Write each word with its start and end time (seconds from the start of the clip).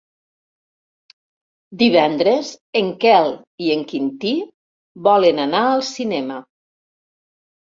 Divendres 1.81 2.49
en 2.81 2.89
Quel 3.03 3.29
i 3.67 3.69
en 3.75 3.85
Quintí 3.93 4.33
volen 5.11 5.45
anar 5.45 5.63
al 5.75 5.85
cinema. 5.93 6.41